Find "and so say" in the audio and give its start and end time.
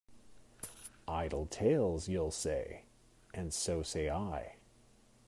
3.35-4.09